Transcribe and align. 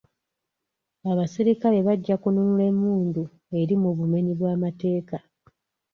Abasirikale 1.11 1.77
bajja 1.87 2.15
kununula 2.21 2.63
emmundu 2.71 3.23
eri 3.59 3.75
mu 3.81 3.89
bumenyi 3.97 4.33
bw'amateeka. 4.39 5.17